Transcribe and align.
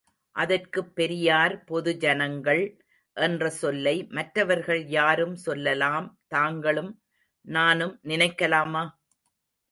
அதற்குப் 0.35 0.95
பெரியார்பொது 0.95 1.91
ஐனங்கள்—என்ற 2.03 3.49
சொல்லை 3.55 3.93
மற்றவர்கள் 4.09 4.81
யாரும் 4.89 5.35
சொல்லலாம் 5.39 6.07
தாங்களும் 6.27 6.91
நானும் 7.45 7.99
நினைக்கலாமா? 8.03 8.83